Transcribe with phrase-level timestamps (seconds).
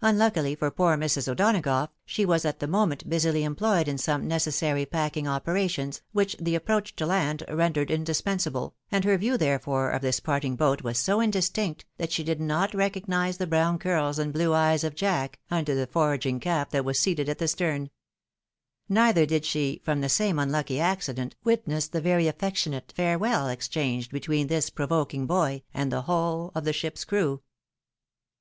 [0.00, 1.26] Un luckily for poor Mrs.
[1.26, 6.54] O'Donagough, she was at the moment busily employed in some necessary packing operations, which the
[6.54, 11.18] approach to land rendered indispensable, and her view, therefore, of this parting boat was so
[11.18, 15.74] indistinct, that she did not recognise the brown curls and blue eyes of Jack, under
[15.74, 17.88] the foraging cap, that was seated at the stem.
[18.88, 24.46] Neither did she, from the same unlucky accident, witness the very affectionate farewell exchanged between
[24.46, 27.42] this provoking boy and the whole of the ship's crew.